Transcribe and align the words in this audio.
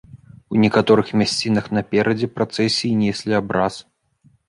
У 0.55 0.61
некаторых 0.63 1.11
мясцінах 1.21 1.69
наперадзе 1.79 2.33
працэсіі 2.41 2.99
неслі 3.07 3.41
абраз. 3.45 3.83